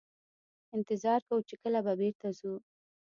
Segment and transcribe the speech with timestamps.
[0.77, 2.53] انتظار کوو چې کله به بیرته ځو.